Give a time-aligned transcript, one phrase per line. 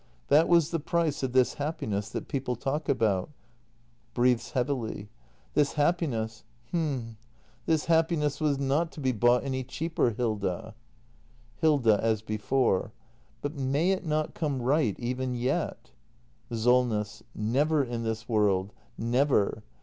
[0.29, 3.29] ]That was the price of this happiness that people talk about.
[4.15, 5.09] [Breathes heavily.]
[5.53, 7.17] This hap act ii] THE MASTER BUILDER 351 piness— h'm—
[7.67, 10.73] this happiness was not to be bought any cheaper, Hilda.
[11.57, 11.99] Hilda.
[12.03, 12.91] [.4s before.]
[13.43, 15.91] But may it not come right even yet?
[16.51, 17.21] SOLNESS.
[17.35, 19.61] Never in this world— never.